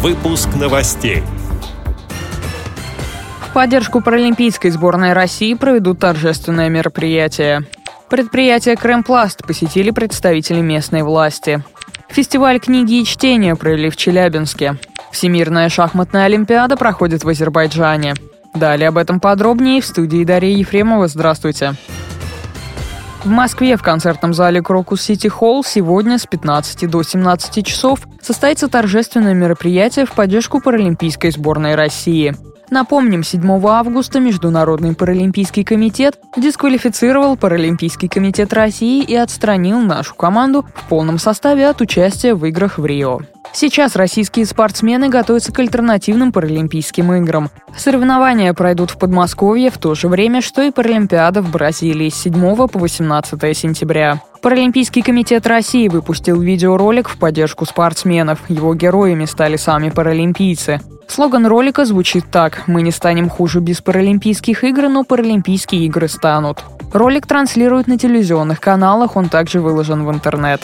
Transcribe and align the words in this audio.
Выпуск 0.00 0.50
новостей. 0.54 1.24
В 3.40 3.52
поддержку 3.52 4.00
паралимпийской 4.00 4.70
сборной 4.70 5.12
России 5.12 5.54
проведут 5.54 5.98
торжественное 5.98 6.68
мероприятие. 6.68 7.62
Предприятие 8.08 8.76
«Крэмпласт» 8.76 9.44
посетили 9.44 9.90
представители 9.90 10.60
местной 10.60 11.02
власти. 11.02 11.64
Фестиваль 12.10 12.60
книги 12.60 13.00
и 13.00 13.04
чтения 13.04 13.56
провели 13.56 13.90
в 13.90 13.96
Челябинске. 13.96 14.78
Всемирная 15.10 15.68
шахматная 15.68 16.26
олимпиада 16.26 16.76
проходит 16.76 17.24
в 17.24 17.28
Азербайджане. 17.28 18.14
Далее 18.54 18.90
об 18.90 18.98
этом 18.98 19.18
подробнее 19.18 19.80
в 19.80 19.86
студии 19.86 20.22
Дарья 20.22 20.56
Ефремова. 20.56 21.08
Здравствуйте. 21.08 21.74
В 23.24 23.26
Москве 23.26 23.76
в 23.76 23.82
концертном 23.82 24.32
зале 24.32 24.62
Крокус 24.62 25.02
Сити 25.02 25.26
Холл 25.26 25.64
сегодня 25.64 26.18
с 26.18 26.26
15 26.26 26.88
до 26.88 27.02
17 27.02 27.66
часов 27.66 28.00
состоится 28.22 28.68
торжественное 28.68 29.34
мероприятие 29.34 30.06
в 30.06 30.12
поддержку 30.12 30.60
Паралимпийской 30.60 31.32
сборной 31.32 31.74
России. 31.74 32.36
Напомним, 32.70 33.22
7 33.22 33.66
августа 33.66 34.20
Международный 34.20 34.94
паралимпийский 34.94 35.64
комитет 35.64 36.18
дисквалифицировал 36.36 37.36
Паралимпийский 37.36 38.08
комитет 38.08 38.52
России 38.52 39.02
и 39.02 39.14
отстранил 39.14 39.80
нашу 39.80 40.14
команду 40.14 40.66
в 40.74 40.88
полном 40.88 41.18
составе 41.18 41.66
от 41.68 41.80
участия 41.80 42.34
в 42.34 42.44
играх 42.44 42.78
в 42.78 42.84
Рио. 42.84 43.20
Сейчас 43.54 43.96
российские 43.96 44.44
спортсмены 44.44 45.08
готовятся 45.08 45.52
к 45.52 45.58
альтернативным 45.58 46.32
Паралимпийским 46.32 47.10
играм. 47.14 47.48
Соревнования 47.76 48.52
пройдут 48.52 48.90
в 48.90 48.98
Подмосковье 48.98 49.70
в 49.70 49.78
то 49.78 49.94
же 49.94 50.08
время, 50.08 50.42
что 50.42 50.62
и 50.62 50.70
Паралимпиада 50.70 51.40
в 51.40 51.50
Бразилии 51.50 52.10
с 52.10 52.16
7 52.16 52.68
по 52.68 52.78
18 52.78 53.56
сентября. 53.56 54.20
Паралимпийский 54.42 55.02
комитет 55.02 55.46
России 55.46 55.88
выпустил 55.88 56.40
видеоролик 56.40 57.08
в 57.08 57.18
поддержку 57.18 57.64
спортсменов. 57.64 58.38
Его 58.50 58.74
героями 58.74 59.24
стали 59.24 59.56
сами 59.56 59.88
паралимпийцы. 59.88 60.80
Слоган 61.08 61.46
ролика 61.46 61.84
звучит 61.84 62.26
так 62.30 62.68
«Мы 62.68 62.82
не 62.82 62.90
станем 62.90 63.28
хуже 63.28 63.60
без 63.60 63.80
Паралимпийских 63.80 64.62
игр, 64.62 64.88
но 64.88 65.04
Паралимпийские 65.04 65.86
игры 65.86 66.06
станут». 66.06 66.62
Ролик 66.92 67.26
транслируют 67.26 67.86
на 67.86 67.98
телевизионных 67.98 68.60
каналах, 68.60 69.16
он 69.16 69.28
также 69.28 69.60
выложен 69.60 70.04
в 70.04 70.12
интернет. 70.12 70.60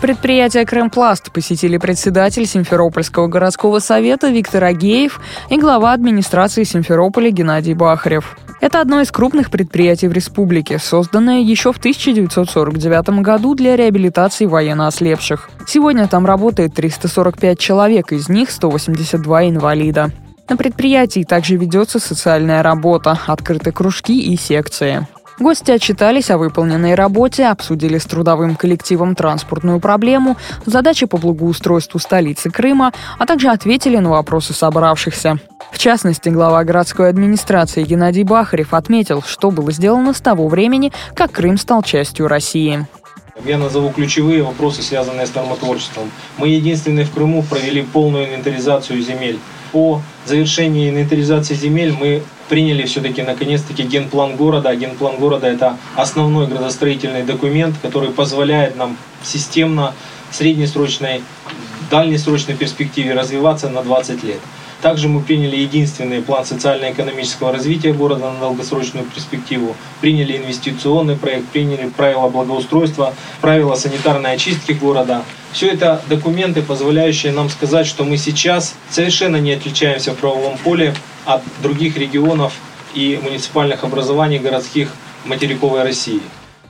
Предприятие 0.00 0.64
«Крымпласт» 0.64 1.30
посетили 1.30 1.76
председатель 1.76 2.46
Симферопольского 2.46 3.28
городского 3.28 3.78
совета 3.78 4.28
Виктор 4.28 4.64
Агеев 4.64 5.20
и 5.50 5.58
глава 5.58 5.92
администрации 5.92 6.64
Симферополя 6.64 7.30
Геннадий 7.30 7.74
Бахарев. 7.74 8.38
Это 8.60 8.82
одно 8.82 9.00
из 9.00 9.10
крупных 9.10 9.50
предприятий 9.50 10.06
в 10.06 10.12
республике, 10.12 10.78
созданное 10.78 11.40
еще 11.40 11.72
в 11.72 11.78
1949 11.78 13.22
году 13.22 13.54
для 13.54 13.74
реабилитации 13.74 14.44
военноослепших. 14.44 15.48
Сегодня 15.66 16.06
там 16.06 16.26
работает 16.26 16.74
345 16.74 17.58
человек, 17.58 18.12
из 18.12 18.28
них 18.28 18.50
182 18.50 19.48
инвалида. 19.48 20.10
На 20.50 20.56
предприятии 20.56 21.22
также 21.22 21.56
ведется 21.56 21.98
социальная 21.98 22.62
работа, 22.62 23.18
открыты 23.26 23.72
кружки 23.72 24.20
и 24.20 24.36
секции. 24.36 25.06
Гости 25.40 25.70
отчитались 25.70 26.30
о 26.30 26.36
выполненной 26.36 26.94
работе, 26.94 27.46
обсудили 27.46 27.96
с 27.96 28.04
трудовым 28.04 28.56
коллективом 28.56 29.14
транспортную 29.14 29.80
проблему, 29.80 30.36
задачи 30.66 31.06
по 31.06 31.16
благоустройству 31.16 31.98
столицы 31.98 32.50
Крыма, 32.50 32.92
а 33.18 33.24
также 33.24 33.48
ответили 33.48 33.96
на 33.96 34.10
вопросы 34.10 34.52
собравшихся. 34.52 35.38
В 35.72 35.78
частности, 35.78 36.28
глава 36.28 36.62
городской 36.62 37.08
администрации 37.08 37.84
Геннадий 37.84 38.22
Бахарев 38.22 38.74
отметил, 38.74 39.22
что 39.22 39.50
было 39.50 39.72
сделано 39.72 40.12
с 40.12 40.20
того 40.20 40.46
времени, 40.46 40.92
как 41.14 41.32
Крым 41.32 41.56
стал 41.56 41.82
частью 41.82 42.28
России. 42.28 42.86
Я 43.42 43.56
назову 43.56 43.88
ключевые 43.88 44.42
вопросы, 44.42 44.82
связанные 44.82 45.26
с 45.26 45.34
нормотворчеством. 45.34 46.10
Мы 46.36 46.48
единственные 46.48 47.06
в 47.06 47.12
Крыму 47.12 47.42
провели 47.42 47.80
полную 47.80 48.26
инвентаризацию 48.26 49.00
земель. 49.00 49.38
По 49.72 50.02
завершении 50.26 50.90
инвентаризации 50.90 51.54
земель 51.54 51.92
мы 51.92 52.22
приняли 52.48 52.84
все-таки 52.84 53.22
наконец-таки 53.22 53.84
генплан 53.84 54.36
города. 54.36 54.74
Генплан 54.74 55.16
города 55.16 55.46
это 55.46 55.76
основной 55.96 56.48
градостроительный 56.48 57.22
документ, 57.22 57.76
который 57.80 58.10
позволяет 58.10 58.76
нам 58.76 58.96
системно, 59.22 59.94
среднесрочной, 60.32 61.22
дальнесрочной 61.90 62.56
перспективе 62.56 63.14
развиваться 63.14 63.68
на 63.68 63.82
20 63.82 64.24
лет. 64.24 64.40
Также 64.82 65.08
мы 65.08 65.20
приняли 65.20 65.56
единственный 65.56 66.22
план 66.22 66.44
социально-экономического 66.46 67.52
развития 67.52 67.92
города 67.92 68.30
на 68.30 68.40
долгосрочную 68.40 69.04
перспективу, 69.04 69.76
приняли 70.00 70.38
инвестиционный 70.38 71.16
проект, 71.16 71.46
приняли 71.48 71.88
правила 71.88 72.28
благоустройства, 72.28 73.12
правила 73.42 73.74
санитарной 73.74 74.32
очистки 74.32 74.72
города. 74.72 75.22
Все 75.52 75.68
это 75.68 76.00
документы, 76.08 76.62
позволяющие 76.62 77.32
нам 77.32 77.50
сказать, 77.50 77.86
что 77.86 78.04
мы 78.04 78.16
сейчас 78.16 78.74
совершенно 78.88 79.36
не 79.36 79.52
отличаемся 79.52 80.12
в 80.12 80.16
правовом 80.16 80.56
поле 80.58 80.94
от 81.26 81.42
других 81.62 81.98
регионов 81.98 82.54
и 82.94 83.20
муниципальных 83.22 83.84
образований 83.84 84.38
городских 84.38 84.90
материковой 85.24 85.82
России. 85.82 86.20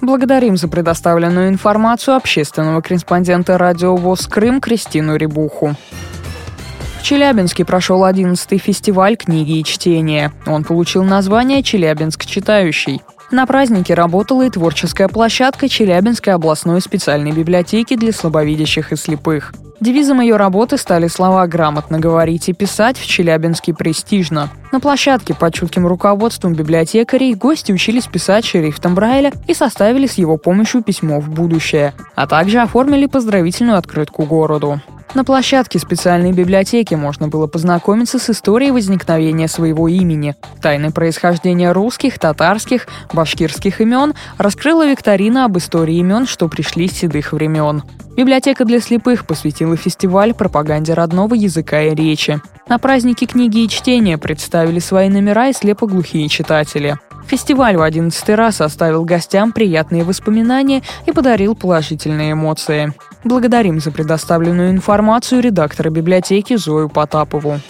Благодарим 0.00 0.56
за 0.56 0.66
предоставленную 0.66 1.48
информацию 1.48 2.16
общественного 2.16 2.80
корреспондента 2.80 3.56
радио 3.56 3.94
ВОЗ 3.94 4.26
Крым 4.26 4.60
Кристину 4.60 5.14
Рибуху. 5.14 5.76
В 7.02 7.04
Челябинске 7.04 7.64
прошел 7.64 8.04
11-й 8.04 8.58
фестиваль 8.58 9.16
книги 9.16 9.58
и 9.58 9.64
чтения. 9.64 10.32
Он 10.46 10.62
получил 10.62 11.02
название 11.02 11.64
«Челябинск 11.64 12.26
читающий». 12.26 13.02
На 13.32 13.44
празднике 13.44 13.94
работала 13.94 14.42
и 14.42 14.50
творческая 14.50 15.08
площадка 15.08 15.68
Челябинской 15.68 16.32
областной 16.32 16.80
специальной 16.80 17.32
библиотеки 17.32 17.96
для 17.96 18.12
слабовидящих 18.12 18.92
и 18.92 18.96
слепых. 18.96 19.52
Девизом 19.80 20.20
ее 20.20 20.36
работы 20.36 20.76
стали 20.76 21.08
слова 21.08 21.44
«грамотно 21.48 21.98
говорить 21.98 22.48
и 22.48 22.52
писать» 22.52 22.96
в 22.98 23.04
Челябинске 23.04 23.74
престижно. 23.74 24.48
На 24.70 24.78
площадке 24.78 25.34
под 25.34 25.54
чутким 25.54 25.88
руководством 25.88 26.54
библиотекарей 26.54 27.34
гости 27.34 27.72
учились 27.72 28.06
писать 28.06 28.44
шрифтом 28.44 28.94
Брайля 28.94 29.32
и 29.48 29.54
составили 29.54 30.06
с 30.06 30.14
его 30.14 30.36
помощью 30.36 30.84
письмо 30.84 31.18
в 31.18 31.28
будущее, 31.30 31.94
а 32.14 32.28
также 32.28 32.60
оформили 32.60 33.06
поздравительную 33.06 33.76
открытку 33.76 34.22
городу. 34.22 34.80
На 35.14 35.24
площадке 35.24 35.78
специальной 35.78 36.32
библиотеки 36.32 36.94
можно 36.94 37.28
было 37.28 37.46
познакомиться 37.46 38.18
с 38.18 38.30
историей 38.30 38.70
возникновения 38.70 39.46
своего 39.46 39.86
имени. 39.86 40.36
Тайны 40.62 40.90
происхождения 40.90 41.72
русских, 41.72 42.18
татарских, 42.18 42.86
башкирских 43.12 43.82
имен 43.82 44.14
раскрыла 44.38 44.90
викторина 44.90 45.44
об 45.44 45.58
истории 45.58 45.96
имен, 45.96 46.26
что 46.26 46.48
пришли 46.48 46.88
с 46.88 46.92
седых 46.92 47.32
времен. 47.32 47.82
Библиотека 48.16 48.64
для 48.64 48.80
слепых 48.80 49.26
посвятила 49.26 49.76
фестиваль 49.76 50.32
пропаганде 50.32 50.94
родного 50.94 51.34
языка 51.34 51.82
и 51.82 51.94
речи. 51.94 52.40
На 52.68 52.78
празднике 52.78 53.26
книги 53.26 53.64
и 53.64 53.68
чтения 53.68 54.16
представили 54.16 54.78
свои 54.78 55.10
номера 55.10 55.48
и 55.48 55.52
слепоглухие 55.52 56.28
читатели. 56.28 56.96
Фестиваль 57.26 57.76
в 57.76 57.82
одиннадцатый 57.82 58.34
раз 58.34 58.60
оставил 58.60 59.04
гостям 59.04 59.52
приятные 59.52 60.04
воспоминания 60.04 60.82
и 61.06 61.12
подарил 61.12 61.54
положительные 61.54 62.32
эмоции. 62.32 62.92
Благодарим 63.24 63.80
за 63.80 63.90
предоставленную 63.90 64.70
информацию 64.70 65.40
редактора 65.40 65.90
библиотеки 65.90 66.56
Зою 66.56 66.88
Потапову. 66.88 67.60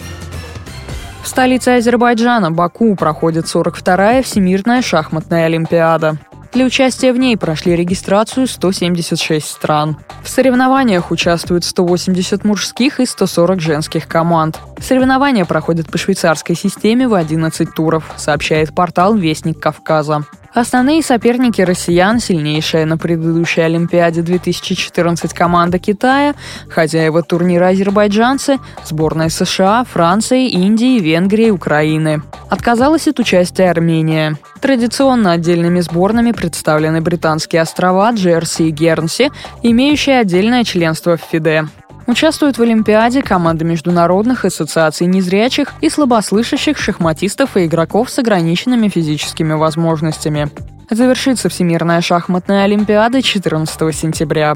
В 1.23 1.27
столице 1.27 1.69
Азербайджана, 1.69 2.51
Баку, 2.51 2.95
проходит 2.95 3.45
42-я 3.45 4.21
Всемирная 4.23 4.81
шахматная 4.81 5.45
олимпиада. 5.45 6.17
Для 6.53 6.65
участия 6.65 7.11
в 7.13 7.17
ней 7.17 7.35
прошли 7.35 7.75
регистрацию 7.75 8.45
176 8.45 9.43
стран. 9.43 9.97
В 10.21 10.29
соревнованиях 10.29 11.09
участвуют 11.09 11.65
180 11.65 12.45
мужских 12.45 12.99
и 12.99 13.07
140 13.07 13.59
женских 13.59 14.07
команд. 14.07 14.59
Соревнования 14.79 15.45
проходят 15.45 15.91
по 15.91 15.97
швейцарской 15.97 16.55
системе 16.55 17.07
в 17.07 17.15
11 17.15 17.73
туров, 17.73 18.11
сообщает 18.17 18.75
портал 18.75 19.15
«Вестник 19.15 19.59
Кавказа». 19.59 20.25
Основные 20.53 21.01
соперники 21.01 21.61
россиян, 21.61 22.19
сильнейшая 22.19 22.85
на 22.85 22.99
предыдущей 22.99 23.61
Олимпиаде 23.61 24.21
2014 24.21 25.33
команда 25.33 25.79
Китая, 25.79 26.35
хозяева 26.69 27.23
турнира 27.23 27.69
азербайджанцы, 27.69 28.59
сборная 28.85 29.29
США, 29.29 29.83
Франции, 29.83 30.49
Индии, 30.49 30.99
Венгрии, 30.99 31.49
Украины. 31.49 32.21
Отказалась 32.51 33.07
от 33.07 33.19
участия 33.19 33.71
Армения. 33.71 34.37
Традиционно 34.63 35.33
отдельными 35.33 35.81
сборными 35.81 36.31
представлены 36.31 37.01
британские 37.01 37.61
острова 37.61 38.09
Джерси 38.13 38.69
и 38.69 38.71
Гернси, 38.71 39.29
имеющие 39.61 40.19
отдельное 40.19 40.63
членство 40.63 41.17
в 41.17 41.21
ФИДЕ. 41.21 41.67
Участвуют 42.07 42.57
в 42.57 42.61
Олимпиаде 42.61 43.21
команды 43.21 43.65
международных 43.65 44.45
ассоциаций 44.45 45.05
незрячих 45.05 45.73
и 45.81 45.89
слабослышащих 45.89 46.77
шахматистов 46.77 47.57
и 47.57 47.65
игроков 47.65 48.09
с 48.09 48.19
ограниченными 48.19 48.87
физическими 48.87 49.51
возможностями. 49.51 50.49
Завершится 50.89 51.49
Всемирная 51.49 51.99
шахматная 51.99 52.63
Олимпиада 52.63 53.21
14 53.21 53.93
сентября. 53.93 54.55